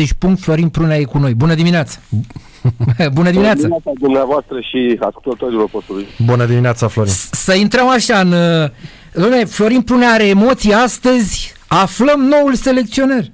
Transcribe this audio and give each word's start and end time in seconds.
Deci 0.00 0.12
punct 0.12 0.40
Florin 0.40 0.68
Prunea 0.68 0.96
e 0.96 1.04
cu 1.04 1.18
noi. 1.18 1.34
Bună 1.34 1.54
dimineața! 1.54 1.98
Bună 3.18 3.30
dimineața! 3.30 3.60
dimineața 3.60 3.90
dumneavoastră 4.00 4.60
și 4.60 4.96
ascultătorilor 5.00 5.68
postului. 5.68 6.06
Bună 6.24 6.46
dimineața, 6.46 6.88
Florin. 6.88 7.12
Să 7.30 7.54
intrăm 7.54 7.88
așa 7.88 8.20
în... 8.20 8.32
uh, 8.32 8.70
Dom'le, 9.12 9.46
Florin 9.48 9.82
Prunea 9.82 10.08
are 10.08 10.26
emoții 10.28 10.72
astăzi. 10.72 11.52
Aflăm 11.68 12.20
noul 12.20 12.54
selecționer. 12.54 13.24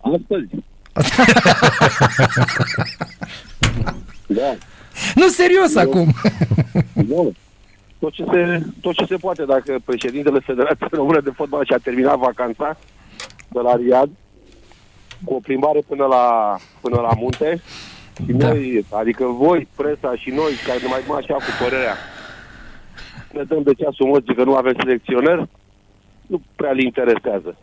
Astăzi. 0.00 0.48
da. 4.38 4.54
Nu, 5.14 5.28
serios 5.28 5.76
acum. 5.76 6.14
Nu. 7.08 7.32
Tot 7.98 8.12
ce, 8.12 8.24
se, 8.32 8.62
tot 8.80 8.94
ce 8.94 9.04
se 9.08 9.16
poate, 9.16 9.44
dacă 9.44 9.78
președintele 9.84 10.38
Federației 10.38 10.88
Române 10.90 11.18
de 11.24 11.30
Fotbal 11.34 11.64
și-a 11.64 11.78
terminat 11.82 12.18
vacanța 12.18 12.76
de 13.48 13.60
la 13.60 13.76
Riad, 13.76 14.10
cu 15.24 15.34
o 15.34 15.38
plimbare 15.42 15.80
până 15.88 16.04
la, 16.04 16.56
până 16.80 17.00
la 17.00 17.10
munte, 17.16 17.60
și 18.26 18.32
Da. 18.32 18.46
noi, 18.46 18.84
adică 18.90 19.24
voi, 19.24 19.68
presa 19.76 20.16
și 20.16 20.30
noi, 20.30 20.52
care 20.66 20.78
ne 20.82 20.88
mai 20.88 21.02
mai 21.08 21.18
așa 21.18 21.34
cu 21.34 21.50
părerea, 21.62 21.96
ne 23.32 23.42
dăm 23.42 23.62
de 23.62 23.72
ceasul 23.72 24.06
morții 24.06 24.34
că 24.34 24.44
nu 24.44 24.54
avem 24.54 24.74
selecționer, 24.78 25.48
nu 26.26 26.40
prea 26.56 26.70
le 26.70 26.82
interesează. 26.82 27.56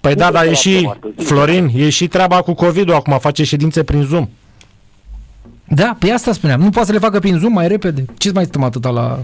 Păi 0.00 0.14
da, 0.14 0.26
Nu 0.26 0.32
dar 0.32 0.44
e 0.44 0.48
la 0.48 0.52
și, 0.54 0.74
automat, 0.74 0.98
zic. 1.18 1.26
Florin, 1.26 1.68
e 1.74 1.88
și 1.88 2.08
treaba 2.08 2.42
cu 2.42 2.52
COVID-ul 2.54 2.94
acum, 2.94 3.18
face 3.18 3.44
ședințe 3.44 3.84
prin 3.84 4.02
Zoom. 4.02 4.28
Da, 5.68 5.96
pe 5.98 6.10
asta 6.10 6.32
spuneam. 6.32 6.60
Nu 6.60 6.70
poate 6.70 6.86
să 6.86 6.92
le 6.92 6.98
facă 6.98 7.18
prin 7.18 7.38
Zoom 7.38 7.52
mai 7.52 7.68
repede. 7.68 8.04
Ce 8.18 8.30
mai 8.32 8.44
stăm 8.44 8.62
atâta 8.62 8.90
la... 8.90 9.18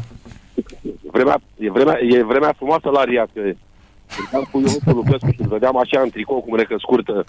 Vremea, 1.13 1.41
e, 1.59 1.71
vremea, 1.71 1.99
e 2.11 2.23
vremea 2.23 2.53
frumoasă 2.57 2.89
la 2.91 3.05
Riad, 3.05 3.29
că 3.35 3.41
Eram 3.41 4.49
cu 4.51 4.59
Ionuț 4.59 4.83
Lucescu 4.85 5.31
și 5.31 5.41
îl 5.41 5.49
vedeam 5.49 5.77
așa 5.77 6.01
în 6.01 6.11
tricou 6.11 6.41
cu 6.41 6.51
mânecă 6.51 6.75
scurtă. 6.79 7.25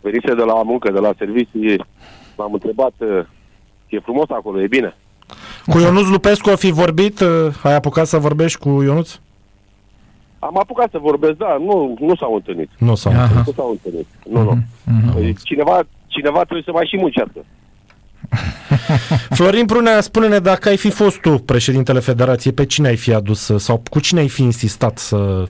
Venise 0.00 0.34
de 0.34 0.42
la 0.42 0.62
muncă, 0.62 0.90
de 0.90 0.98
la 0.98 1.12
servicii. 1.18 1.84
M-am 2.36 2.52
întrebat, 2.52 2.92
uh, 2.98 3.24
e 3.88 3.98
frumos 3.98 4.28
acolo, 4.30 4.60
e 4.62 4.66
bine. 4.66 4.96
Cu 5.66 5.78
Ionuț 5.78 6.06
Lupescu 6.08 6.48
a 6.50 6.54
fi 6.54 6.70
vorbit? 6.70 7.20
uh, 7.20 7.28
Ai 7.62 7.74
apucat 7.74 8.06
să 8.06 8.18
vorbești 8.18 8.58
cu 8.58 8.82
Ionuț? 8.82 9.18
Am 10.38 10.58
apucat 10.58 10.90
să 10.90 10.98
vorbesc, 10.98 11.32
da, 11.36 11.56
nu, 11.60 11.96
nu 12.00 12.14
s-au 12.16 12.34
întâlnit. 12.34 12.70
Nu 12.78 12.94
s-a 12.94 13.10
Aha. 13.10 13.22
întâlnit. 13.22 13.46
Nu 13.46 13.52
s-au 13.52 13.70
întâlnit. 13.70 14.06
Nu, 14.30 14.42
nu. 14.42 14.58
Mhm. 14.84 15.12
Păi 15.12 15.34
Cineva, 15.42 15.82
cineva 16.06 16.38
trebuie 16.40 16.62
să 16.64 16.72
mai 16.72 16.86
și 16.86 16.96
muncească. 16.96 17.44
Florin 19.36 19.66
Prunea, 19.66 20.00
spune-ne 20.00 20.38
dacă 20.38 20.68
ai 20.68 20.76
fi 20.76 20.90
fost 20.90 21.20
tu 21.20 21.30
președintele 21.38 21.98
Federației, 22.00 22.52
pe 22.52 22.66
cine 22.66 22.88
ai 22.88 22.96
fi 22.96 23.12
adus 23.14 23.48
uh, 23.48 23.60
sau 23.60 23.82
cu 23.90 24.00
cine 24.00 24.20
ai 24.20 24.28
fi 24.28 24.42
insistat 24.42 24.98
să 24.98 25.44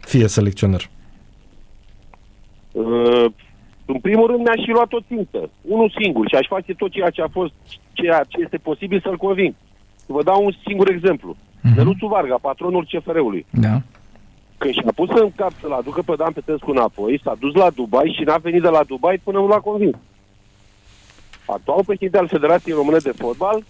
fie 0.00 0.26
selecționer? 0.28 0.88
Uh, 2.72 3.24
în 3.86 3.98
primul 4.00 4.26
rând 4.26 4.40
mi-aș 4.40 4.64
fi 4.64 4.70
luat 4.70 4.92
o 4.92 5.00
țintă, 5.06 5.50
unul 5.62 5.94
singur 6.00 6.28
și 6.28 6.34
aș 6.34 6.46
face 6.46 6.74
tot 6.74 6.90
ceea 6.90 7.10
ce 7.10 7.22
a 7.22 7.28
fost, 7.28 7.52
ceea 7.92 8.24
ce 8.28 8.40
este 8.40 8.56
posibil 8.56 9.00
să-l 9.00 9.16
conving. 9.16 9.54
Vă 10.06 10.22
dau 10.22 10.44
un 10.44 10.52
singur 10.66 10.88
exemplu. 10.88 11.36
Mhm. 11.60 11.76
Neluțu 11.76 12.06
Varga, 12.06 12.38
patronul 12.40 12.88
CFR-ului. 12.90 13.46
Da. 13.50 13.80
Când 14.58 14.72
și-a 14.72 14.92
pus 14.94 15.08
în 15.08 15.30
cap 15.36 15.52
să-l 15.60 15.72
aducă 15.72 16.02
pe 16.02 16.14
Dan 16.16 16.32
Petrescu 16.32 16.70
înapoi, 16.70 17.20
s-a 17.22 17.34
dus 17.38 17.54
la 17.54 17.70
Dubai 17.70 18.14
și 18.18 18.24
n-a 18.24 18.36
venit 18.36 18.62
de 18.62 18.68
la 18.68 18.82
Dubai 18.82 19.20
până 19.24 19.38
nu 19.38 19.46
l-a 19.46 19.58
convins. 19.58 19.96
Actualul 21.46 21.84
președinte 21.84 22.18
al 22.18 22.28
Federației 22.28 22.74
Române 22.74 22.96
de 22.96 23.10
Fotbal 23.10 23.64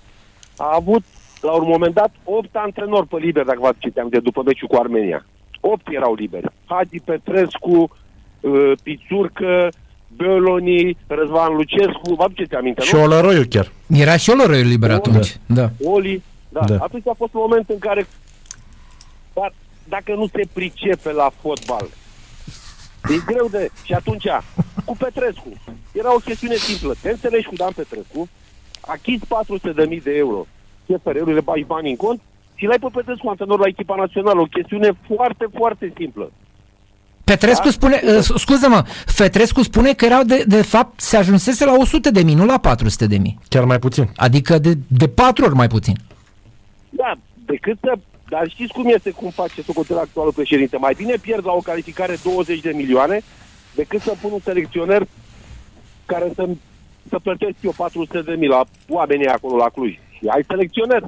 a 0.56 0.74
avut, 0.74 1.02
la 1.40 1.52
un 1.52 1.68
moment 1.68 1.94
dat, 1.94 2.12
8 2.24 2.56
antrenori 2.56 3.06
pe 3.06 3.16
liber, 3.16 3.44
dacă 3.44 3.58
vă 3.60 3.66
aduceți 3.66 3.98
aminte, 3.98 4.20
după 4.20 4.42
meciul 4.42 4.68
cu 4.68 4.76
Armenia. 4.76 5.26
8 5.60 5.82
erau 5.90 6.14
liberi. 6.14 6.46
Hagi 6.64 7.00
Petrescu, 7.04 7.96
uh, 8.40 8.72
Pițurcă, 8.82 9.68
Beloni, 10.16 10.96
Răzvan 11.06 11.54
Lucescu, 11.54 12.14
vă 12.14 12.22
aduceți 12.22 12.54
aminte, 12.54 12.82
Și 12.82 12.94
nu? 12.94 13.02
Olăroiu 13.02 13.42
chiar. 13.48 13.72
Era 13.88 14.16
și 14.16 14.30
Oloroiu 14.30 14.64
liber 14.64 14.90
atunci. 14.90 15.36
Da. 15.46 15.70
Oli, 15.84 16.22
da. 16.48 16.60
Da. 16.60 16.74
da. 16.74 16.84
Atunci 16.84 17.06
a 17.06 17.14
fost 17.16 17.34
un 17.34 17.40
moment 17.42 17.68
în 17.68 17.78
care, 17.78 18.06
dar 19.34 19.52
dacă 19.88 20.14
nu 20.14 20.26
se 20.26 20.48
pricepe 20.52 21.12
la 21.12 21.30
fotbal, 21.40 21.86
e 23.08 23.14
greu 23.26 23.48
de... 23.50 23.70
Și 23.84 23.92
atunci, 23.92 24.26
cu 24.84 24.96
Petrescu, 24.96 25.52
era 25.92 26.14
o 26.14 26.18
chestiune 26.18 26.54
simplă. 26.54 26.94
Te 27.02 27.10
înțelegi 27.10 27.46
cu 27.46 27.54
Dan 27.54 27.72
Petrescu, 27.72 28.28
achizi 28.80 29.24
400.000 29.96 30.02
de 30.02 30.16
euro, 30.16 30.46
CFR-ul 30.86 31.32
le 31.32 31.40
bagi 31.40 31.64
bani 31.64 31.90
în 31.90 31.96
cont 31.96 32.20
și 32.54 32.64
l-ai 32.64 32.78
pe 32.78 32.86
Petrescu 32.92 33.28
antrenor 33.28 33.58
la 33.58 33.66
echipa 33.66 33.94
națională. 33.94 34.40
O 34.40 34.44
chestiune 34.44 34.90
foarte, 35.14 35.46
foarte 35.54 35.92
simplă. 35.96 36.30
Petrescu 37.30 37.64
Da? 37.64 37.70
spune, 37.70 38.00
uh, 38.04 38.22
scuză-mă, 38.36 38.84
Petrescu 39.16 39.62
spune 39.62 39.92
că 39.92 40.04
erau 40.04 40.22
de, 40.22 40.44
de 40.46 40.62
fapt 40.62 41.00
se 41.00 41.16
ajunsese 41.16 41.64
la 41.64 41.72
100 41.72 42.10
de 42.10 42.22
mii, 42.22 42.34
nu 42.34 42.44
la 42.44 42.58
400 42.58 43.06
de 43.06 43.18
mii. 43.18 43.38
Chiar 43.48 43.64
mai 43.64 43.78
puțin. 43.78 44.08
Adică 44.16 44.58
de, 44.58 44.78
de 44.86 45.08
patru 45.08 45.44
ori 45.44 45.54
mai 45.54 45.68
puțin. 45.68 45.96
Da, 46.90 47.12
decât 47.46 47.78
să... 47.80 47.92
Dar 48.28 48.48
știți 48.48 48.72
cum 48.72 48.86
este, 48.88 49.10
cum 49.10 49.30
face 49.30 49.62
socoterea 49.62 50.02
actualul 50.02 50.32
președinte? 50.32 50.76
Mai 50.76 50.94
bine 50.96 51.14
pierd 51.20 51.46
la 51.46 51.52
o 51.52 51.58
calificare 51.58 52.16
20 52.22 52.60
de 52.60 52.72
milioane 52.74 53.22
decât 53.74 54.00
să 54.00 54.14
pun 54.20 54.30
un 54.32 54.40
selecționer 54.44 55.06
care 56.06 56.32
să, 56.34 56.48
să 57.08 57.18
plătesc 57.22 57.54
eu 57.60 57.72
400 57.76 58.20
de 58.20 58.34
mii 58.34 58.48
la 58.48 58.64
oamenii 58.88 59.26
acolo 59.26 59.56
la 59.56 59.68
Cluj. 59.68 59.92
Și 60.10 60.26
ai 60.26 60.44
selecționer. 60.48 61.02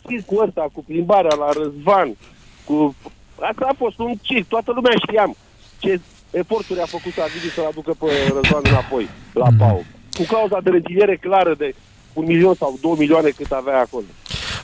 Știți 0.00 0.26
cu 0.26 0.42
ăsta, 0.46 0.66
cu 0.72 0.84
plimbarea 0.84 1.34
la 1.34 1.48
Răzvan, 1.52 2.16
cu... 2.64 2.94
Asta 3.40 3.66
a 3.70 3.74
fost 3.76 3.98
un 3.98 4.14
circ, 4.22 4.48
toată 4.48 4.72
lumea 4.74 4.92
știam 5.06 5.36
ce 5.78 6.00
eforturi 6.30 6.80
a 6.80 6.86
făcut 6.86 7.12
Avidi 7.18 7.50
să-l 7.54 7.68
aducă 7.70 7.92
pe 7.98 8.06
Răzvan 8.34 8.62
înapoi 8.64 9.08
la 9.32 9.48
PAO. 9.58 9.80
Cu 10.16 10.22
clauza 10.28 10.60
de 10.62 10.70
reziliere 10.70 11.16
clară 11.16 11.54
de 11.58 11.74
un 12.12 12.24
milion 12.24 12.54
sau 12.54 12.78
două 12.80 12.94
milioane 12.98 13.28
cât 13.28 13.50
avea 13.52 13.78
acolo. 13.78 14.04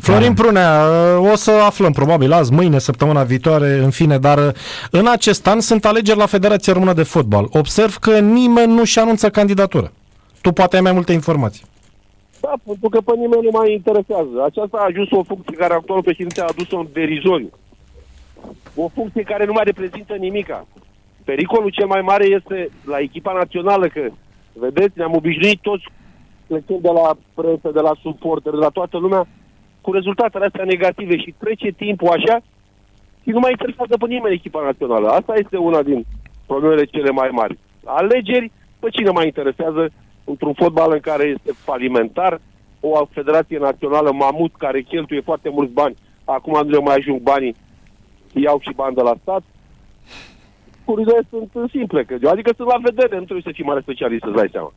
Florin 0.00 0.34
Prunea, 0.34 0.84
uh, 1.18 1.30
o 1.30 1.34
să 1.34 1.50
aflăm 1.50 1.92
probabil 1.92 2.32
azi, 2.32 2.52
mâine, 2.52 2.78
săptămâna 2.78 3.22
viitoare, 3.22 3.78
în 3.78 3.90
fine, 3.90 4.18
dar 4.18 4.38
uh, 4.38 4.52
în 4.90 5.06
acest 5.06 5.46
an 5.46 5.60
sunt 5.60 5.84
alegeri 5.84 6.18
la 6.18 6.26
Federația 6.26 6.72
Română 6.72 6.92
de 6.92 7.02
Fotbal. 7.02 7.46
Observ 7.50 7.96
că 7.96 8.18
nimeni 8.18 8.72
nu-și 8.72 8.98
anunță 8.98 9.30
candidatură. 9.30 9.92
Tu 10.40 10.52
poate 10.52 10.76
ai 10.76 10.82
mai 10.82 10.92
multe 10.92 11.12
informații. 11.12 11.64
Da, 12.40 12.52
pentru 12.64 12.88
că 12.88 13.00
pe 13.00 13.12
nimeni 13.16 13.42
nu 13.42 13.50
mai 13.52 13.72
interesează. 13.72 14.44
Aceasta 14.44 14.76
a 14.80 14.84
ajuns 14.88 15.10
o 15.10 15.22
funcție 15.22 15.56
care 15.56 15.74
actualul 15.74 16.02
președinte 16.02 16.40
a 16.40 16.46
adus-o 16.48 16.78
în 16.78 16.86
derizoriu. 16.92 17.50
O 18.74 18.88
funcție 18.94 19.22
care 19.22 19.44
nu 19.44 19.52
mai 19.52 19.64
reprezintă 19.64 20.14
nimica. 20.14 20.66
Pericolul 21.24 21.70
cel 21.70 21.86
mai 21.86 22.00
mare 22.00 22.26
este 22.26 22.68
la 22.84 22.98
echipa 22.98 23.32
națională, 23.32 23.88
că, 23.88 24.08
vedeți, 24.52 24.98
ne-am 24.98 25.14
obișnuit 25.14 25.60
toți, 25.60 25.84
plecând 26.46 26.80
de 26.80 26.90
la 26.90 27.16
presă, 27.34 27.70
de 27.72 27.80
la 27.80 27.92
suporter, 28.02 28.52
de 28.52 28.58
la 28.58 28.68
toată 28.68 28.98
lumea, 28.98 29.26
cu 29.80 29.92
rezultatele 29.92 30.44
astea 30.44 30.64
negative 30.64 31.16
și 31.16 31.34
trece 31.38 31.68
timpul 31.70 32.08
așa 32.08 32.40
și 33.22 33.30
nu 33.30 33.38
mai 33.38 33.50
interesează 33.50 33.96
pe 33.96 34.06
nimeni 34.06 34.34
echipa 34.34 34.62
națională. 34.62 35.08
Asta 35.08 35.34
este 35.36 35.56
una 35.56 35.82
din 35.82 36.06
problemele 36.46 36.84
cele 36.84 37.10
mai 37.10 37.28
mari. 37.32 37.58
Alegeri, 37.84 38.52
pe 38.78 38.88
cine 38.88 39.10
mai 39.10 39.26
interesează 39.26 39.90
într-un 40.24 40.52
fotbal 40.52 40.92
în 40.92 41.00
care 41.00 41.24
este 41.24 41.52
falimentar, 41.64 42.40
o 42.80 43.06
federație 43.10 43.58
națională 43.58 44.12
mamut 44.12 44.52
care 44.56 44.80
cheltuie 44.80 45.20
foarte 45.20 45.48
mulți 45.48 45.72
bani, 45.72 45.96
acum 46.24 46.52
nu 46.52 46.70
le 46.70 46.78
mai 46.78 46.94
ajung 46.94 47.20
banii, 47.20 47.54
iau 48.32 48.58
și 48.60 48.72
bani 48.74 48.94
de 48.94 49.02
la 49.02 49.14
stat. 49.22 49.42
Curile 50.84 51.18
sunt 51.30 51.70
simple, 51.70 52.04
că 52.04 52.14
adică 52.28 52.52
sunt 52.56 52.68
la 52.68 52.78
vedere, 52.82 53.16
nu 53.16 53.24
trebuie 53.28 53.46
să 53.46 53.52
fii 53.54 53.64
mare 53.64 53.80
specialist 53.80 54.22
să-ți 54.22 54.36
dai 54.36 54.48
seama. 54.52 54.72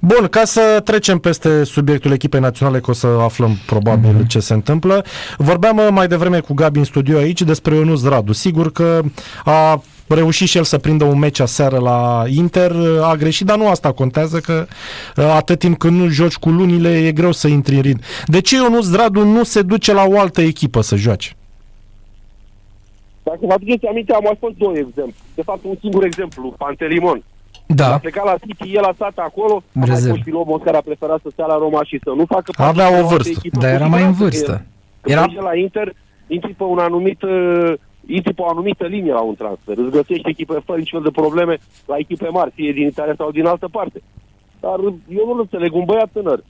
Bun, 0.00 0.26
ca 0.26 0.44
să 0.44 0.80
trecem 0.84 1.18
peste 1.18 1.64
subiectul 1.64 2.12
echipei 2.12 2.40
naționale, 2.40 2.80
că 2.80 2.90
o 2.90 2.92
să 2.92 3.06
aflăm 3.06 3.56
probabil 3.66 4.14
mm-hmm. 4.14 4.26
ce 4.26 4.38
se 4.38 4.54
întâmplă. 4.54 5.04
Vorbeam 5.36 5.76
uh, 5.76 5.88
mai 5.90 6.06
devreme 6.06 6.40
cu 6.40 6.54
Gabi 6.54 6.78
în 6.78 6.84
studio 6.84 7.18
aici 7.18 7.42
despre 7.42 7.74
Ionuț 7.74 8.02
Radu. 8.04 8.32
Sigur 8.32 8.72
că 8.72 9.00
a 9.44 9.82
reușit 10.08 10.48
și 10.48 10.56
el 10.56 10.64
să 10.64 10.78
prindă 10.78 11.04
un 11.04 11.18
meci 11.18 11.40
aseară 11.40 11.78
la 11.78 12.24
Inter, 12.26 12.72
a 13.02 13.14
greșit, 13.14 13.46
dar 13.46 13.56
nu 13.56 13.68
asta 13.68 13.92
contează, 13.92 14.38
că 14.38 14.66
uh, 15.16 15.24
atât 15.24 15.58
timp 15.58 15.78
când 15.78 16.00
nu 16.00 16.08
joci 16.08 16.34
cu 16.34 16.48
lunile, 16.48 17.06
e 17.06 17.12
greu 17.12 17.32
să 17.32 17.48
intri 17.48 17.74
în 17.74 17.80
ritm. 17.80 18.00
De 18.26 18.40
ce 18.40 18.56
Ionuț 18.56 18.92
Radu 18.92 19.24
nu 19.24 19.42
se 19.42 19.62
duce 19.62 19.92
la 19.92 20.04
o 20.06 20.18
altă 20.18 20.40
echipă 20.40 20.80
să 20.80 20.96
joace? 20.96 21.32
Dacă 23.28 23.38
vă 23.40 23.52
aduceți 23.52 23.86
aminte, 23.86 24.12
am 24.14 24.20
mai 24.24 24.36
fost 24.44 24.54
două 24.56 24.72
exemple. 24.76 25.14
De 25.34 25.42
fapt, 25.42 25.64
un 25.64 25.76
singur 25.80 26.04
exemplu, 26.04 26.54
Pantelimon. 26.58 27.22
A 27.68 27.74
Da. 27.74 27.98
plecat 27.98 28.24
la 28.24 28.36
City, 28.46 28.72
el 28.76 28.84
a 28.84 28.92
stat 28.94 29.16
acolo, 29.28 29.54
a 29.56 29.62
mai 29.72 29.88
Rezerv. 29.88 30.14
fost 30.14 30.22
și 30.26 30.30
Lobos 30.38 30.60
care 30.64 30.76
a 30.76 30.80
preferat 30.90 31.20
să 31.22 31.28
stea 31.32 31.46
la 31.46 31.56
Roma 31.58 31.82
și 31.84 32.00
să 32.04 32.10
nu 32.16 32.24
facă 32.34 32.50
Avea 32.56 32.64
parte 32.66 32.80
o 32.82 32.86
din 32.94 32.94
altă 33.02 33.14
vârstă. 33.14 33.34
echipă. 33.38 33.58
Dar 33.60 33.70
Cu 33.70 33.76
era 33.76 33.86
mai 33.86 34.02
în 34.02 34.12
siguranță 34.12 34.18
că 34.18 34.50
vârstă. 34.50 34.54
Când 35.00 35.14
Era- 35.14 35.20
mergi 35.20 35.36
la 35.48 35.56
Inter, 35.56 35.88
intri 36.26 36.52
pe 36.52 36.62
un 36.74 36.78
anumit 36.78 37.22
uh, 37.22 37.72
intri 38.06 38.34
pe 38.34 38.42
o 38.42 38.48
anumită 38.48 38.84
linie 38.86 39.12
la 39.12 39.20
un 39.30 39.34
transfer. 39.34 39.76
Îți 39.78 39.90
găsești 39.98 40.28
echipe 40.28 40.56
fără 40.64 40.78
niciun 40.78 41.00
fel 41.00 41.10
de 41.12 41.20
probleme 41.20 41.54
la 41.86 41.96
echipe 41.98 42.28
mari, 42.28 42.50
fie 42.54 42.72
din 42.72 42.86
Italia 42.86 43.14
sau 43.16 43.30
din 43.30 43.46
altă 43.46 43.68
parte. 43.70 44.02
Dar 44.60 44.76
eu 45.18 45.26
nu 45.34 45.40
înțeleg, 45.40 45.74
un 45.74 45.84
băiat 45.84 46.08
tânăr 46.12 46.40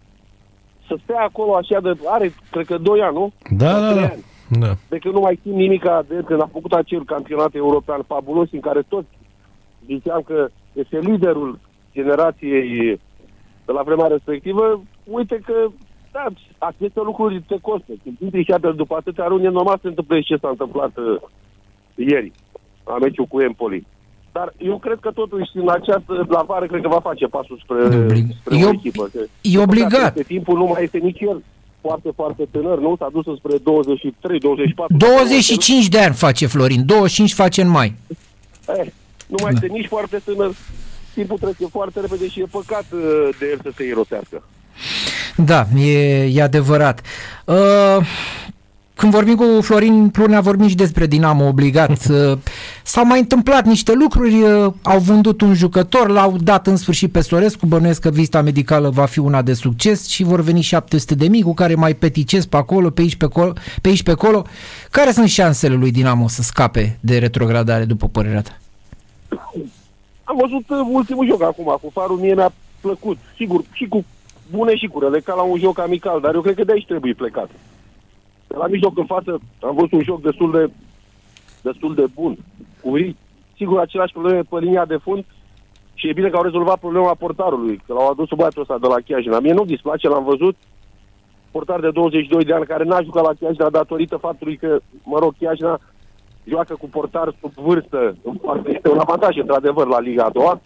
să 0.89 0.97
stea 1.03 1.21
acolo 1.21 1.55
așa 1.57 1.81
de... 1.81 1.91
Are, 2.07 2.33
cred 2.51 2.67
că 2.67 2.77
2 2.79 3.01
ani, 3.01 3.15
nu? 3.15 3.33
Da, 3.51 3.71
Sau 3.71 3.81
da, 3.81 3.91
trei 3.91 4.03
da. 4.03 4.09
ani. 4.13 4.25
Da. 4.49 4.77
de 4.89 4.99
că 4.99 5.09
nu 5.09 5.21
mai 5.21 5.39
simt 5.43 5.55
nimica 5.55 6.05
de 6.09 6.23
când 6.27 6.41
a 6.41 6.49
făcut 6.53 6.73
acel 6.73 7.05
campionat 7.05 7.55
european 7.55 8.03
fabulos 8.07 8.49
în 8.53 8.61
care 8.61 8.83
toți 8.89 9.09
ziceam 9.87 10.23
că 10.27 10.49
este 10.73 10.99
liderul 10.99 11.59
generației 11.93 13.01
de 13.67 13.73
la 13.73 13.83
vremea 13.83 14.07
respectivă, 14.07 14.83
uite 15.05 15.41
că, 15.47 15.55
da, 16.13 16.27
aceste 16.59 17.01
lucruri 17.05 17.45
te 17.49 17.59
costă. 17.61 17.93
Când 18.03 18.17
intri 18.21 18.45
și 18.45 18.55
după 18.77 18.95
atâtea 18.95 19.27
runi, 19.27 19.45
e 19.45 19.49
normal 19.49 19.75
să 19.75 19.81
se 19.83 19.89
întâmple 19.89 20.21
și 20.21 20.27
ce 20.27 20.37
s-a 20.37 20.49
întâmplat 20.49 20.97
uh, 20.97 21.21
ieri, 21.95 22.33
la 22.87 22.99
meciul 22.99 23.27
cu 23.27 23.41
Empoli. 23.41 23.87
Dar 24.33 24.53
eu 24.59 24.79
cred 24.79 24.99
că 25.01 25.11
totuși 25.11 25.51
în 25.55 25.69
această 25.69 26.27
la 26.29 26.43
vară 26.43 26.67
cred 26.67 26.83
că 26.83 26.89
va 26.89 27.01
face 27.01 27.27
pasul 27.27 27.61
spre, 27.63 27.85
Oblig- 27.85 28.35
spre 28.41 28.59
e 28.59 28.65
o 28.65 28.69
ob- 28.69 28.73
echipă. 28.73 29.09
Că, 29.13 29.21
e 29.41 29.59
obligat. 29.59 30.13
Pe 30.15 30.23
timpul 30.23 30.57
nu 30.59 30.65
mai 30.65 30.83
este 30.83 30.99
nici 30.99 31.21
el 31.21 31.43
foarte, 31.87 32.11
foarte 32.15 32.45
tânăr, 32.51 32.79
nu? 32.79 32.97
S-a 32.99 33.09
dus 33.13 33.25
spre 33.39 33.57
23, 33.57 34.39
24. 34.39 34.97
25 34.97 35.89
de 35.89 35.99
ani 35.99 36.15
face 36.15 36.47
Florin, 36.47 36.87
25 36.87 37.33
face 37.35 37.61
în 37.63 37.69
mai. 37.69 37.95
Eh, 38.69 38.87
nu 39.27 39.37
mai 39.43 39.53
Da. 39.53 39.59
este 39.63 39.67
nici 39.67 39.87
foarte 39.87 40.21
tânăr. 40.25 40.51
Timpul 41.15 41.39
trece 41.39 41.67
foarte 41.71 42.01
repede 42.01 42.29
și 42.29 42.41
e 42.41 42.47
păcat 42.51 42.85
uh, 42.93 43.29
de 43.39 43.47
el 43.53 43.59
să 43.63 43.71
se 43.77 43.85
irosească. 43.87 44.43
Da, 45.37 45.67
e, 45.77 46.25
e 46.25 46.43
adevărat. 46.43 47.01
Uh, 47.45 47.99
când 48.95 49.13
vorbim 49.13 49.35
cu 49.35 49.61
Florin 49.61 50.09
Plurnea, 50.09 50.41
vorbim 50.41 50.69
și 50.69 50.75
despre 50.75 51.07
Dinamo 51.07 51.47
obligat. 51.47 51.93
Uh, 52.15 52.39
s-au 52.83 53.05
mai 53.05 53.19
întâmplat 53.19 53.65
niște 53.67 53.93
lucruri, 53.93 54.43
uh, 54.43 54.73
au 54.83 54.99
vândut 54.99 55.41
un 55.41 55.55
jucător, 55.55 56.09
l-au 56.09 56.37
dat 56.37 56.67
în 56.67 56.77
sfârșit 56.77 57.13
pe 57.13 57.21
Sorescu, 57.21 57.67
bănuiesc 57.67 58.01
că 58.01 58.11
vizita 58.11 58.43
medicală 58.43 58.91
va 58.91 59.05
fi 59.05 59.19
una 59.19 59.43
de 59.43 59.53
succes 59.53 60.07
și 60.07 60.25
vor 60.25 60.41
veni 60.41 60.61
700 60.61 61.15
de 61.15 61.29
mii 61.29 61.43
cu 61.43 61.55
care 61.55 61.75
mai 61.75 61.95
peticesc 61.95 62.49
pe 62.49 62.57
acolo, 62.57 62.91
pe 62.91 63.01
aici, 63.01 63.17
pe 63.17 63.25
acolo, 63.25 63.53
pe 63.83 63.89
aici, 63.89 64.03
pe 64.03 64.11
acolo. 64.11 64.45
Care 64.91 65.11
sunt 65.11 65.29
șansele 65.29 65.75
lui 65.75 65.91
Dinamo 65.91 66.29
să 66.29 66.43
scape 66.43 66.99
de 67.01 67.19
retrogradare, 67.19 67.85
după 67.85 68.09
părerea 68.09 68.43
ta? 68.43 68.59
Am 70.25 70.37
văzut 70.41 70.69
uh, 70.69 70.89
ultimul 70.93 71.27
joc 71.27 71.43
acum 71.43 71.79
cu 71.83 71.91
Farul, 71.93 72.19
mie 72.19 72.35
mi-a 72.35 72.53
plăcut. 72.81 73.19
Sigur, 73.37 73.65
și 73.73 73.87
cu 73.89 74.05
bune 74.51 74.77
și 74.77 74.87
cu 74.87 75.01
rele, 75.01 75.21
ca 75.21 75.35
la 75.35 75.43
un 75.43 75.59
joc 75.59 75.79
amical, 75.79 76.21
dar 76.21 76.35
eu 76.35 76.41
cred 76.41 76.55
că 76.55 76.65
de 76.65 76.73
aici 76.73 76.87
trebuie 76.87 77.15
plecat. 77.15 77.51
De 78.55 78.61
la 78.61 78.67
mijloc 78.67 78.99
în 78.99 79.05
față 79.05 79.41
am 79.61 79.75
văzut 79.75 79.93
un 79.93 80.03
joc 80.03 80.21
destul 80.23 80.51
de, 80.51 80.71
destul 81.63 81.95
de 81.95 82.05
bun, 82.15 82.37
cu 82.83 82.95
rit. 82.95 83.17
Sigur, 83.57 83.79
același 83.79 84.13
probleme 84.13 84.41
pe 84.49 84.59
linia 84.59 84.85
de 84.85 84.97
fund 84.97 85.25
și 85.95 86.09
e 86.09 86.13
bine 86.13 86.29
că 86.29 86.37
au 86.37 86.43
rezolvat 86.43 86.79
problema 86.79 87.15
portarului, 87.15 87.83
că 87.87 87.93
l-au 87.93 88.09
adus 88.09 88.29
băiatul 88.37 88.61
ăsta 88.61 88.79
de 88.79 88.87
la 88.87 89.01
Chiajna. 89.07 89.41
Mie 89.41 89.53
nu-mi 89.53 89.67
displace, 89.67 90.09
l-am 90.09 90.25
văzut, 90.25 90.57
portar 91.51 91.81
de 91.81 91.91
22 91.91 92.45
de 92.45 92.53
ani 92.53 92.67
care 92.67 92.85
n-a 92.85 93.03
jucat 93.03 93.25
la 93.25 93.33
Chiajna 93.41 93.71
datorită 93.71 94.17
faptului 94.17 94.57
că, 94.57 94.79
mă 95.05 95.19
rog, 95.19 95.35
Chiajna 95.39 95.81
joacă 96.45 96.75
cu 96.75 96.89
portar 96.89 97.35
sub 97.41 97.53
vârstă. 97.53 98.17
Este 98.67 98.89
un 98.91 98.99
avantaj, 98.99 99.37
într-adevăr, 99.37 99.87
la 99.87 100.01
Liga 100.01 100.25
a 100.25 100.31
doua. 100.31 100.61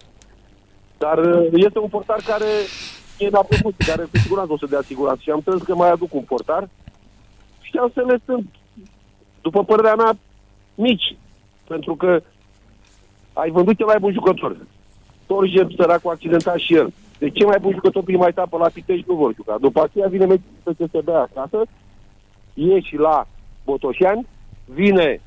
Dar 0.99 1.19
uh, 1.19 1.49
este 1.52 1.79
un 1.79 1.88
portar 1.88 2.19
care 2.26 2.50
e 3.19 3.29
la 3.31 3.43
plăcut, 3.43 3.75
care 3.87 4.02
cu 4.02 4.17
siguranță 4.17 4.52
o 4.52 4.58
să 4.58 4.67
dea 4.67 4.82
siguranță. 4.82 5.20
Și 5.23 5.31
am 5.31 5.37
înțeles 5.37 5.62
că 5.62 5.75
mai 5.75 5.90
aduc 5.90 6.14
un 6.14 6.23
portar. 6.23 6.69
Și 7.69 7.75
șansele 7.75 8.19
sunt, 8.25 8.47
după 9.43 9.65
părerea 9.65 9.94
mea, 9.94 10.17
mici. 10.75 11.17
Pentru 11.67 11.94
că 11.94 12.23
ai 13.32 13.50
vândut 13.50 13.76
cel 13.76 13.87
mai 13.87 13.99
bun 14.00 14.12
jucător. 14.12 14.56
Torje, 15.26 15.67
săracul, 15.76 16.11
accidentat 16.11 16.56
și 16.56 16.75
el. 16.75 16.93
Deci 17.19 17.37
cei 17.37 17.47
mai 17.47 17.59
bun 17.61 17.73
jucători 17.73 18.05
prima 18.05 18.26
etapă 18.26 18.56
la 18.59 18.69
Pitești 18.69 19.05
nu 19.09 19.15
vor 19.15 19.35
juca. 19.35 19.56
După 19.61 19.82
aceea 19.82 20.09
vine 20.09 20.25
meciul 20.26 20.43
pe 20.62 20.73
CSB 20.79 21.09
acasă, 21.09 21.62
ieși 22.55 22.97
la 22.97 23.26
Botoșani, 23.65 24.26
vine 24.64 25.21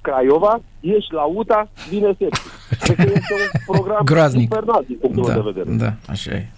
Craiova, 0.00 0.60
ieși 0.80 1.12
la 1.12 1.22
UTA, 1.22 1.68
vine 1.88 2.14
Sepsi. 2.18 2.40
Cred 2.80 2.96
că 2.96 3.02
este 3.02 3.34
un 3.34 3.74
program 3.74 4.04
Groaznic. 4.04 4.42
infernal 4.42 4.84
din 4.86 4.96
punctul 5.00 5.24
meu 5.24 5.42
de 5.42 5.50
vedere. 5.50 5.76
da, 5.76 5.92
așa 6.08 6.30
e. 6.34 6.48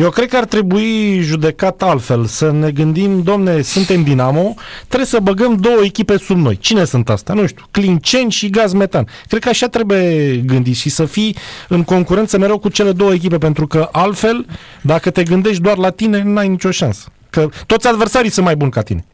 Eu 0.00 0.10
cred 0.10 0.28
că 0.28 0.36
ar 0.36 0.44
trebui 0.44 1.18
judecat 1.20 1.82
altfel, 1.82 2.24
să 2.24 2.50
ne 2.50 2.70
gândim, 2.70 3.22
domne, 3.22 3.62
suntem 3.62 4.02
Dinamo, 4.02 4.54
trebuie 4.86 5.08
să 5.08 5.18
băgăm 5.20 5.56
două 5.56 5.80
echipe 5.84 6.16
sub 6.16 6.36
noi. 6.36 6.56
Cine 6.56 6.84
sunt 6.84 7.08
astea? 7.08 7.34
Nu 7.34 7.46
știu, 7.46 7.64
Clinceni 7.70 8.30
și 8.30 8.50
Gaz 8.50 8.72
Metan. 8.72 9.06
Cred 9.28 9.42
că 9.42 9.48
așa 9.48 9.66
trebuie 9.68 10.36
gândit 10.36 10.76
și 10.76 10.88
să 10.88 11.04
fii 11.04 11.36
în 11.68 11.82
concurență 11.84 12.38
mereu 12.38 12.58
cu 12.58 12.68
cele 12.68 12.92
două 12.92 13.12
echipe, 13.12 13.38
pentru 13.38 13.66
că 13.66 13.88
altfel, 13.92 14.46
dacă 14.82 15.10
te 15.10 15.22
gândești 15.22 15.62
doar 15.62 15.76
la 15.76 15.90
tine, 15.90 16.22
n-ai 16.22 16.48
nicio 16.48 16.70
șansă. 16.70 17.08
Că 17.30 17.48
toți 17.66 17.88
adversarii 17.88 18.30
sunt 18.30 18.44
mai 18.46 18.56
buni 18.56 18.70
ca 18.70 18.82
tine. 18.82 19.04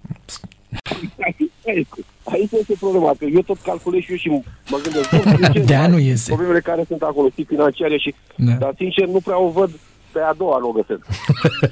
Aici 2.24 2.50
este 2.60 2.74
problema, 2.80 3.12
că 3.18 3.24
eu 3.34 3.40
tot 3.42 3.58
calculez 3.62 4.00
și 4.00 4.10
eu 4.10 4.16
și 4.16 4.28
mă 4.70 4.78
gândesc. 4.82 5.10
bun, 5.10 5.36
de 5.40 5.48
ce 5.52 5.58
De 5.58 5.74
aia 5.74 5.86
nu 5.86 5.92
mai- 5.92 6.04
iese. 6.04 6.26
Problemele 6.26 6.60
care 6.60 6.84
sunt 6.88 7.02
acolo, 7.02 7.28
și 7.36 7.44
financiare 7.44 7.96
și... 7.98 8.14
Da. 8.36 8.52
Dar 8.52 8.72
sincer 8.76 9.06
nu 9.06 9.20
prea 9.24 9.40
o 9.40 9.48
văd 9.50 9.70
pe 10.16 10.22
a 10.22 10.34
doua, 10.34 10.58
nu 10.58 10.68
o 10.68 10.72
găsesc. 10.72 11.02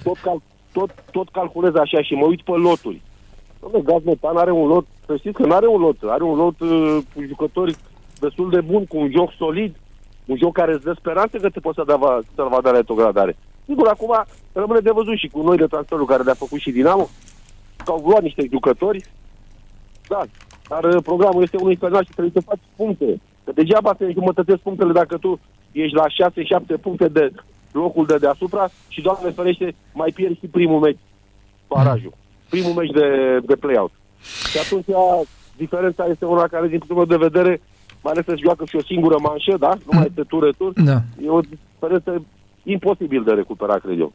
tot, 0.03 0.19
cal, 0.23 0.39
tot, 0.73 0.91
tot 1.11 1.29
calculez 1.29 1.75
așa 1.75 2.03
și 2.03 2.15
mă 2.15 2.27
uit 2.27 2.43
pe 2.43 2.51
loturi. 2.51 3.01
Dom'le, 3.63 3.85
Gaz 3.85 4.03
Metan 4.05 4.37
are 4.37 4.51
un 4.51 4.67
lot, 4.67 4.87
să 5.07 5.17
știți 5.17 5.37
că 5.37 5.47
nu 5.47 5.55
are 5.55 5.67
un 5.67 5.81
lot, 5.81 5.97
are 6.07 6.23
un 6.23 6.37
lot 6.37 6.61
uh, 6.61 6.99
cu 7.15 7.23
jucători 7.29 7.77
destul 8.19 8.51
de 8.51 8.61
bun, 8.61 8.87
cu 8.87 8.97
un 8.97 9.11
joc 9.11 9.33
solid, 9.39 9.75
un 10.27 10.37
joc 10.37 10.53
care 10.53 10.73
îți 10.73 10.85
dă 10.85 10.93
speranță 10.99 11.37
că 11.39 11.49
te 11.49 11.61
poți 11.61 11.77
să, 11.77 11.85
dea, 11.87 11.99
să-l 12.35 12.49
va 12.49 12.61
da 12.63 12.71
retrogradare. 12.71 13.37
Sigur, 13.65 13.87
acum 13.87 14.25
rămâne 14.53 14.81
de 14.81 14.91
văzut 14.91 15.17
și 15.17 15.29
cu 15.29 15.43
noile 15.43 15.67
transferuri 15.67 16.07
care 16.07 16.23
le-a 16.23 16.43
făcut 16.45 16.61
și 16.61 16.71
Dinamo, 16.71 17.09
că 17.85 17.91
au 17.91 18.03
luat 18.07 18.23
niște 18.23 18.49
jucători, 18.51 19.05
da, 20.09 20.23
dar 20.69 20.85
uh, 20.85 21.03
programul 21.03 21.43
este 21.43 21.57
unul 21.57 21.71
infernal 21.71 22.05
și 22.05 22.13
trebuie 22.17 22.43
să 22.43 22.49
faci 22.49 22.65
puncte. 22.77 23.21
Că 23.45 23.53
degeaba 23.53 23.95
să 23.99 24.05
înjumătățesc 24.05 24.59
punctele 24.59 24.93
dacă 24.93 25.17
tu 25.17 25.41
ești 25.73 25.95
la 25.95 26.07
6-7 26.77 26.81
puncte 26.81 27.09
de 27.09 27.33
locul 27.75 28.07
de 28.07 28.17
deasupra 28.17 28.69
și, 28.89 29.01
Doamne 29.01 29.31
ferește, 29.31 29.75
mai 29.93 30.11
pierzi 30.15 30.39
și 30.39 30.47
primul 30.47 30.81
meci, 30.81 30.99
barajul. 31.69 32.13
Primul 32.49 32.73
meci 32.73 32.91
de, 32.91 33.09
de 33.47 33.57
play-out. 33.57 33.93
Și 34.51 34.59
atunci 34.59 34.87
diferența 35.57 36.05
este 36.11 36.25
una 36.25 36.47
care, 36.47 36.69
din 36.69 36.79
punctul 36.79 36.97
meu 36.97 37.19
de 37.19 37.27
vedere, 37.29 37.61
mai 38.03 38.13
ales 38.13 38.25
să 38.25 38.35
joacă 38.43 38.65
și 38.69 38.77
o 38.77 38.83
singură 38.83 39.17
manșă, 39.21 39.57
da? 39.59 39.69
Nu 39.69 39.93
mai 39.93 40.07
este 40.09 40.23
tur-retur. 40.23 40.73
Da. 40.91 41.03
E 41.25 41.29
o 41.29 41.41
diferență 41.41 42.25
imposibil 42.63 43.23
de 43.25 43.33
recuperat, 43.33 43.81
cred 43.81 43.99
eu. 43.99 44.13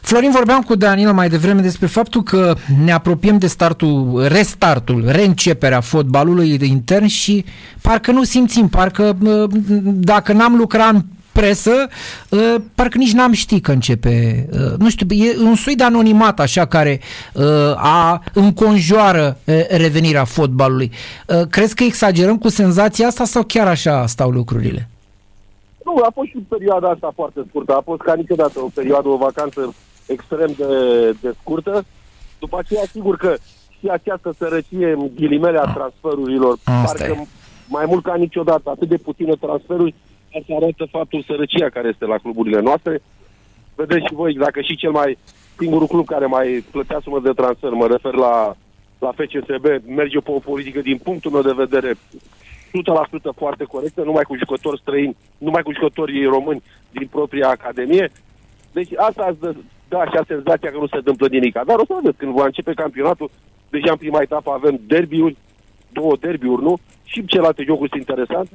Florin, 0.00 0.30
vorbeam 0.30 0.60
cu 0.60 0.74
Danilo 0.74 1.12
mai 1.12 1.28
devreme 1.28 1.60
despre 1.60 1.86
faptul 1.86 2.22
că 2.22 2.54
ne 2.84 2.92
apropiem 2.92 3.38
de 3.38 3.46
startul, 3.46 4.24
restartul, 4.28 5.04
reînceperea 5.06 5.80
fotbalului 5.80 6.58
intern 6.62 7.06
și 7.06 7.44
parcă 7.82 8.10
nu 8.10 8.22
simțim, 8.22 8.68
parcă 8.68 9.16
uh, 9.22 9.50
dacă 9.84 10.32
n-am 10.32 10.56
lucrat 10.56 10.92
în 10.92 11.02
presă, 11.40 11.70
uh, 12.28 12.54
parcă 12.74 12.98
nici 12.98 13.12
n-am 13.12 13.32
ști 13.32 13.60
că 13.60 13.72
începe. 13.72 14.46
Uh, 14.52 14.58
Nu 14.78 14.88
știu, 14.90 15.06
e 15.14 15.36
un 15.44 15.54
soi 15.54 15.76
de 15.76 15.84
anonimat 15.84 16.40
așa 16.40 16.66
care 16.66 17.00
uh, 17.34 17.42
a 17.76 18.22
înconjoară 18.34 19.38
uh, 19.44 19.66
revenirea 19.68 20.24
fotbalului. 20.24 20.90
Uh, 21.26 21.40
Crezi 21.50 21.74
că 21.74 21.84
exagerăm 21.84 22.38
cu 22.38 22.48
senzația 22.48 23.06
asta 23.06 23.24
sau 23.24 23.42
chiar 23.42 23.66
așa 23.66 24.06
stau 24.06 24.30
lucrurile? 24.30 24.88
Nu, 25.84 25.94
a 26.04 26.10
fost 26.14 26.28
și 26.28 26.38
perioada 26.48 26.88
asta 26.88 27.12
foarte 27.14 27.40
scurtă. 27.48 27.72
A 27.72 27.80
fost 27.84 28.00
ca 28.00 28.14
niciodată 28.14 28.60
o 28.60 28.68
perioadă, 28.74 29.08
o 29.08 29.16
vacanță 29.16 29.74
extrem 30.06 30.50
de, 30.56 30.66
de 31.20 31.34
scurtă. 31.40 31.84
După 32.38 32.58
aceea, 32.58 32.82
sigur 32.92 33.16
că 33.16 33.34
și 33.80 33.86
această 33.90 34.34
sărăcie 34.38 34.92
în 34.98 35.10
ghilimele 35.14 35.58
a 35.58 35.72
transferurilor, 35.72 36.58
Asta 36.64 37.04
parcă 37.04 37.12
e. 37.20 37.26
mai 37.68 37.84
mult 37.88 38.02
ca 38.02 38.14
niciodată, 38.14 38.70
atât 38.70 38.88
de 38.88 38.96
puține 38.96 39.34
transferuri, 39.40 39.94
asta 40.38 40.54
arată 40.54 40.84
faptul 40.90 41.22
sărăcia 41.22 41.68
care 41.68 41.88
este 41.88 42.04
la 42.04 42.18
cluburile 42.18 42.60
noastre. 42.60 43.00
Vedeți 43.74 44.06
și 44.06 44.14
voi, 44.14 44.32
dacă 44.34 44.60
și 44.60 44.76
cel 44.76 44.90
mai 44.90 45.18
singurul 45.58 45.86
club 45.86 46.06
care 46.06 46.26
mai 46.26 46.64
plătea 46.70 47.00
sumă 47.02 47.20
de 47.20 47.30
transfer, 47.30 47.70
mă 47.70 47.86
refer 47.86 48.14
la, 48.14 48.56
la 48.98 49.12
FCSB, 49.12 49.66
merge 49.86 50.18
pe 50.18 50.30
o 50.30 50.38
politică 50.38 50.80
din 50.80 50.98
punctul 50.98 51.30
meu 51.30 51.42
de 51.42 51.62
vedere 51.64 51.94
100% 51.94 51.96
foarte 53.36 53.64
corectă, 53.64 54.02
numai 54.02 54.22
cu 54.22 54.36
jucători 54.36 54.80
străini, 54.80 55.16
numai 55.38 55.62
cu 55.62 55.72
jucătorii 55.72 56.24
români 56.24 56.62
din 56.90 57.06
propria 57.06 57.48
academie. 57.48 58.10
Deci 58.72 58.90
asta 58.96 59.26
îți 59.30 59.40
dă, 59.40 59.54
dă 59.88 59.96
așa 59.96 60.24
senzația 60.26 60.70
că 60.70 60.78
nu 60.78 60.86
se 60.86 60.96
întâmplă 60.96 61.26
nimic. 61.28 61.52
Dar 61.52 61.78
o 61.78 61.84
să 61.84 61.94
vedeți, 62.00 62.18
când 62.18 62.32
va 62.32 62.44
începe 62.44 62.72
campionatul, 62.72 63.30
deja 63.70 63.90
în 63.90 63.96
prima 63.96 64.20
etapă 64.20 64.50
avem 64.50 64.80
derbiuri, 64.86 65.36
două 65.92 66.16
derbiuri, 66.20 66.62
nu? 66.62 66.78
Și 67.04 67.24
celelalte 67.24 67.62
jocuri 67.66 67.90
sunt 67.90 68.00
interesante. 68.00 68.54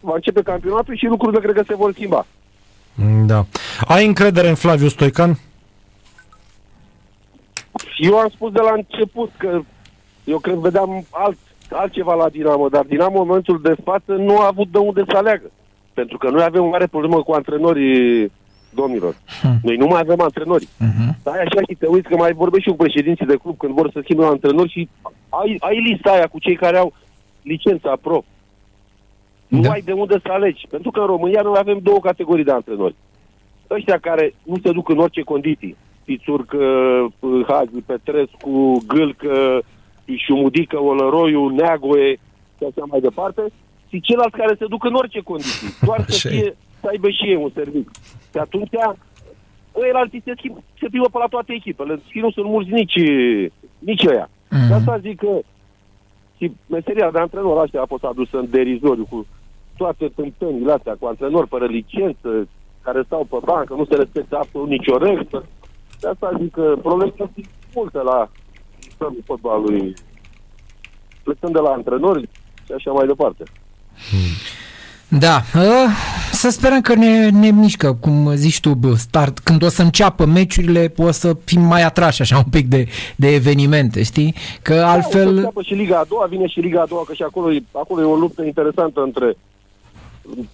Va 0.00 0.14
începe 0.14 0.42
campionatul 0.42 0.96
și 0.96 1.06
lucrurile 1.06 1.40
cred 1.40 1.54
că 1.54 1.62
se 1.66 1.74
vor 1.74 1.92
schimba. 1.92 2.26
Da. 3.26 3.44
Ai 3.86 4.06
încredere 4.06 4.48
în 4.48 4.54
Flaviu 4.54 4.88
Stoican? 4.88 5.38
Și 7.94 8.04
eu 8.04 8.16
am 8.18 8.28
spus 8.28 8.52
de 8.52 8.60
la 8.60 8.72
început 8.72 9.32
că 9.36 9.60
eu 10.24 10.38
cred 10.38 10.54
vedeam 10.54 11.06
alt, 11.10 11.38
altceva 11.70 12.14
la 12.14 12.28
Dinamo, 12.28 12.68
dar 12.68 12.84
Dinamo 12.84 13.20
în 13.20 13.26
momentul 13.26 13.60
de 13.62 13.74
față 13.84 14.12
nu 14.12 14.38
a 14.38 14.46
avut 14.46 14.68
de 14.68 14.78
unde 14.78 15.02
să 15.08 15.16
aleagă. 15.16 15.50
Pentru 15.94 16.18
că 16.18 16.30
noi 16.30 16.42
avem 16.42 16.62
o 16.62 16.68
mare 16.68 16.86
problemă 16.86 17.22
cu 17.22 17.32
antrenorii 17.32 18.32
domnilor. 18.70 19.14
Hmm. 19.40 19.58
Noi 19.62 19.76
nu 19.76 19.86
mai 19.86 20.00
avem 20.00 20.20
antrenori. 20.20 20.64
Uh-huh. 20.66 21.08
Stai 21.20 21.38
așa 21.38 21.60
și 21.68 21.76
te 21.78 21.86
uiți 21.86 22.08
că 22.08 22.16
mai 22.16 22.32
vorbești 22.32 22.68
și 22.68 22.74
cu 22.74 22.82
președinții 22.84 23.26
de 23.26 23.36
club 23.42 23.56
când 23.58 23.74
vor 23.74 23.90
să 23.92 24.00
schimbe 24.02 24.22
un 24.22 24.28
antrenor 24.28 24.68
și 24.68 24.88
ai, 25.28 25.56
ai 25.58 25.80
lista 25.80 26.10
aia 26.10 26.26
cu 26.26 26.38
cei 26.38 26.56
care 26.56 26.76
au 26.76 26.92
licența 27.42 27.96
pro. 28.02 28.24
Nu 29.56 29.62
Da. 29.62 29.70
ai 29.70 29.80
de 29.80 29.92
unde 29.92 30.16
să 30.22 30.28
alegi. 30.32 30.66
Pentru 30.70 30.90
că 30.90 31.00
în 31.00 31.06
România 31.06 31.40
noi 31.42 31.54
avem 31.58 31.78
două 31.82 31.98
categorii 32.00 32.44
de 32.44 32.50
antrenori. 32.50 32.94
Ăștia 33.70 33.98
care 33.98 34.34
nu 34.42 34.56
se 34.62 34.72
duc 34.72 34.88
în 34.88 34.98
orice 34.98 35.22
condiții. 35.22 35.76
Pițurcă, 36.04 36.58
Hagi, 37.46 37.80
Petrescu, 37.86 38.82
Gâlcă, 38.86 39.62
Șumudică, 40.16 40.80
Olăroiu, 40.82 41.48
Neagoe 41.48 42.12
și 42.58 42.64
așa 42.68 42.84
mai 42.90 43.00
departe. 43.00 43.42
Și 43.88 44.00
ceilalți 44.00 44.36
care 44.36 44.54
se 44.58 44.66
duc 44.68 44.84
în 44.84 44.94
orice 44.94 45.20
condiții. 45.20 45.68
Doar 45.86 46.04
să, 46.08 46.14
Așa 46.28 46.28
e. 46.28 46.32
fie, 46.40 46.56
să 46.80 46.86
aibă 46.90 47.08
și 47.10 47.24
ei 47.28 47.34
un 47.36 47.50
serviciu. 47.54 47.90
Și 48.32 48.38
atunci 48.38 48.70
ăilalți 49.82 50.20
se, 50.24 50.32
schimb, 50.36 50.56
se 50.80 50.86
plimbă 50.88 51.08
pe 51.12 51.18
la 51.18 51.26
toate 51.26 51.52
echipele. 51.52 52.00
Și 52.08 52.18
nu 52.18 52.30
sunt 52.30 52.46
mulți 52.46 52.70
nici, 52.70 52.98
nici 53.78 54.06
ăia. 54.06 54.30
Mhm. 54.50 54.68
De 54.68 54.74
asta 54.74 54.98
zic 54.98 55.18
că 55.18 55.38
și 56.36 56.52
meseria 56.66 57.10
de 57.10 57.18
antrenor 57.18 57.58
așa 57.58 57.80
a 57.80 57.86
fost 57.86 58.04
adusă 58.04 58.38
în 58.38 58.46
derizoriu 58.50 59.06
cu 59.10 59.26
toate 59.76 60.12
tâmpenile 60.14 60.72
astea, 60.72 60.96
cu 60.98 61.06
antrenori 61.06 61.48
fără 61.48 61.66
licență, 61.66 62.48
care 62.82 63.02
stau 63.06 63.26
pe 63.30 63.36
bancă, 63.44 63.74
nu 63.74 63.84
se 63.84 63.96
respectă 63.96 64.36
absolut 64.36 64.68
nicio 64.68 64.96
regulă. 64.98 65.46
De 66.00 66.08
asta 66.08 66.36
zic 66.40 66.50
că 66.52 66.76
problemele 66.80 67.14
sunt 67.16 67.46
multe 67.74 67.98
la 67.98 68.30
sistemul 68.78 69.22
fotbalului, 69.24 69.94
plecând 71.22 71.52
de 71.52 71.58
la 71.58 71.70
antrenori 71.70 72.28
și 72.66 72.72
așa 72.76 72.90
mai 72.92 73.06
departe. 73.06 73.42
Da, 75.08 75.36
ă, 75.54 75.88
să 76.32 76.48
sperăm 76.50 76.80
că 76.80 76.94
ne, 76.94 77.28
ne 77.28 77.50
mișcă, 77.50 77.94
cum 78.00 78.34
zici 78.34 78.60
tu, 78.60 78.74
bă, 78.74 78.94
start, 78.94 79.38
când 79.38 79.62
o 79.62 79.68
să 79.68 79.82
înceapă 79.82 80.24
meciurile, 80.24 80.92
o 80.96 81.10
să 81.10 81.36
fim 81.44 81.60
mai 81.60 81.82
atrași 81.82 82.20
așa 82.20 82.36
un 82.36 82.50
pic 82.50 82.66
de, 82.66 82.86
de 83.16 83.34
evenimente, 83.34 84.02
știi? 84.02 84.34
Că 84.62 84.74
Da, 84.74 84.80
o 84.80 84.84
să 84.84 84.86
altfel... 84.86 85.36
înceapă 85.36 85.62
și 85.62 85.74
Liga 85.74 85.98
a 85.98 86.04
doua, 86.08 86.26
vine 86.26 86.46
și 86.46 86.60
Liga 86.60 86.80
a 86.80 86.86
doua, 86.86 87.02
că 87.06 87.14
și 87.14 87.22
acolo, 87.22 87.52
e- 87.52 87.62
acolo 87.72 88.00
e 88.00 88.04
o 88.04 88.14
luptă 88.16 88.44
interesantă 88.44 89.00
între 89.02 89.36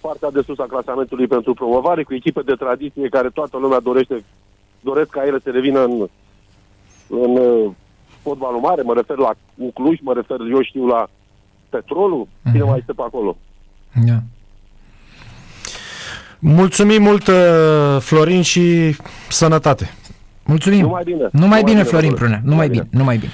partea 0.01 0.29
de 0.31 0.41
sus 0.45 0.59
a 0.59 0.65
clasamentului 0.69 1.27
pentru 1.27 1.53
promovare, 1.53 2.03
cu 2.03 2.13
echipe 2.13 2.41
de 2.45 2.53
tradiție 2.53 3.09
care 3.09 3.29
toată 3.29 3.57
lumea 3.57 3.79
dorește, 3.79 4.23
doresc 4.81 5.09
ca 5.09 5.23
ele 5.25 5.39
să 5.43 5.49
revină 5.49 5.83
în, 5.83 6.07
în 7.07 7.37
uh, 7.37 7.71
fotbalul 8.21 8.59
mare, 8.59 8.81
mă 8.81 8.93
refer 8.93 9.17
la 9.17 9.31
Cluj, 9.73 9.97
mă 10.01 10.13
refer, 10.13 10.37
eu 10.51 10.61
știu, 10.61 10.85
la 10.87 11.07
Petrolul, 11.69 12.27
cine 12.45 12.57
Mhm. 12.59 12.67
mai 12.69 12.77
este 12.79 12.93
pe 12.93 13.01
acolo. 13.05 13.37
Da. 14.05 14.19
Mulțumim 16.39 17.01
mult, 17.01 17.27
uh, 17.27 17.97
Florin, 17.99 18.41
și 18.41 18.95
sănătate. 19.29 19.93
Mulțumim. 20.45 20.79
Numai 20.81 21.03
bine. 21.03 21.29
Numai 21.31 21.63
bine, 21.63 21.83
Florin 21.83 22.09
vă 22.09 22.15
doresc. 22.15 22.33
Prunea. 22.35 22.41
Numai 22.51 22.69
bine. 22.69 22.87
Numai 22.91 23.17
bine. 23.17 23.31